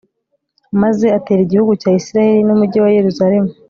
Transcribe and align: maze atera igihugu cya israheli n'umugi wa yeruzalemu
maze 0.81 1.05
atera 1.17 1.39
igihugu 1.43 1.71
cya 1.81 1.91
israheli 1.99 2.41
n'umugi 2.45 2.77
wa 2.83 2.89
yeruzalemu 2.97 3.49